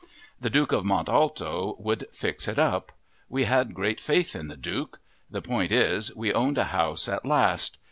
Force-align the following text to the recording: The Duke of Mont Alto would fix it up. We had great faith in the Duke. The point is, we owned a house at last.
The 0.39 0.49
Duke 0.49 0.71
of 0.71 0.83
Mont 0.83 1.07
Alto 1.09 1.75
would 1.77 2.07
fix 2.11 2.47
it 2.47 2.57
up. 2.57 2.91
We 3.29 3.43
had 3.43 3.75
great 3.75 3.99
faith 3.99 4.35
in 4.35 4.47
the 4.47 4.57
Duke. 4.57 4.99
The 5.29 5.43
point 5.43 5.71
is, 5.71 6.15
we 6.15 6.33
owned 6.33 6.57
a 6.57 6.63
house 6.73 7.07
at 7.07 7.23
last. 7.23 7.77